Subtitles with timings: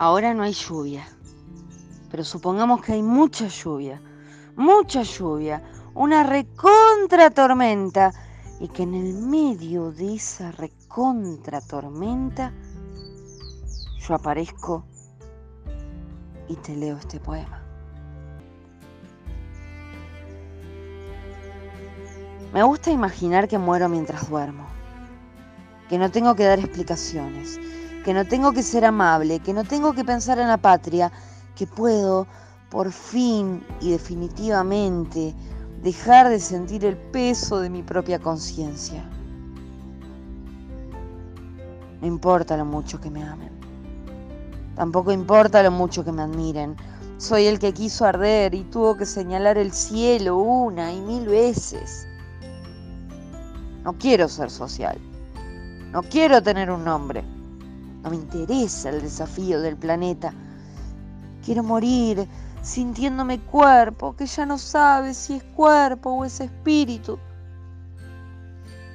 [0.00, 1.06] Ahora no hay lluvia,
[2.10, 4.00] pero supongamos que hay mucha lluvia,
[4.56, 8.10] mucha lluvia, una recontra tormenta
[8.60, 12.54] y que en el medio de esa recontra tormenta
[13.98, 14.86] yo aparezco
[16.48, 17.62] y te leo este poema.
[22.54, 24.66] Me gusta imaginar que muero mientras duermo,
[25.90, 27.60] que no tengo que dar explicaciones,
[28.04, 31.12] que no tengo que ser amable, que no tengo que pensar en la patria,
[31.54, 32.26] que puedo,
[32.70, 35.34] por fin y definitivamente,
[35.82, 39.08] dejar de sentir el peso de mi propia conciencia.
[42.00, 43.50] No importa lo mucho que me amen.
[44.74, 46.76] Tampoco importa lo mucho que me admiren.
[47.18, 52.06] Soy el que quiso arder y tuvo que señalar el cielo una y mil veces.
[53.84, 54.98] No quiero ser social.
[55.92, 57.22] No quiero tener un nombre.
[58.02, 60.32] No me interesa el desafío del planeta.
[61.44, 62.26] Quiero morir
[62.62, 67.18] sintiéndome cuerpo, que ya no sabe si es cuerpo o es espíritu.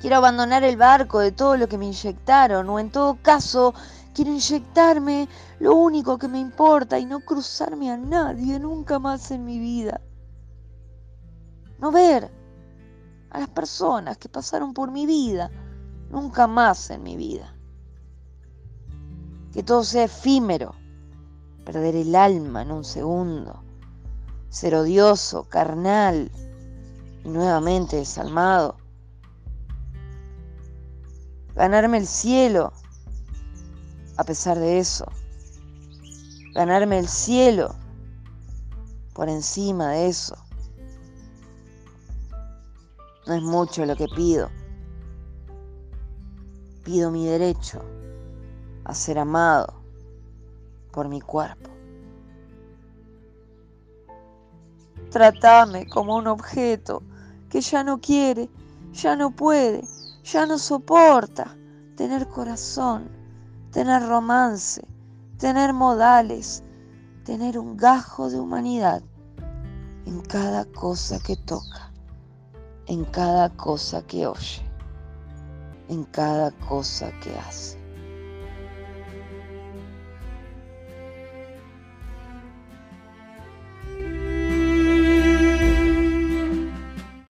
[0.00, 3.72] Quiero abandonar el barco de todo lo que me inyectaron, o en todo caso,
[4.14, 5.28] quiero inyectarme
[5.60, 10.00] lo único que me importa y no cruzarme a nadie nunca más en mi vida.
[11.78, 12.30] No ver
[13.30, 15.50] a las personas que pasaron por mi vida,
[16.10, 17.56] nunca más en mi vida.
[19.52, 20.74] Que todo sea efímero,
[21.64, 23.62] perder el alma en un segundo,
[24.48, 26.30] ser odioso, carnal
[27.24, 28.76] y nuevamente desalmado.
[31.54, 32.72] Ganarme el cielo
[34.16, 35.04] a pesar de eso.
[36.54, 37.74] Ganarme el cielo
[39.12, 40.36] por encima de eso.
[43.26, 44.48] No es mucho lo que pido.
[46.84, 47.82] Pido mi derecho
[48.84, 49.74] a ser amado
[50.92, 51.70] por mi cuerpo.
[55.10, 57.02] Tratame como un objeto
[57.50, 58.48] que ya no quiere,
[58.92, 59.84] ya no puede,
[60.24, 61.56] ya no soporta
[61.96, 63.10] tener corazón,
[63.70, 64.82] tener romance,
[65.38, 66.62] tener modales,
[67.24, 69.02] tener un gajo de humanidad
[70.06, 71.92] en cada cosa que toca
[72.86, 74.62] en cada cosa que oye,
[75.88, 77.81] en cada cosa que hace.